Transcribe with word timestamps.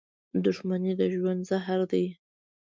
•دښمني 0.45 0.91
د 0.99 1.01
ژوند 1.13 1.41
زهر 1.49 1.79
دي. 1.91 2.05